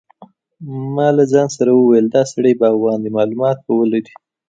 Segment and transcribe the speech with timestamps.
[0.95, 4.13] ما له ځان سره وویل چې دا سړی باغوان دی معلومات به ولري.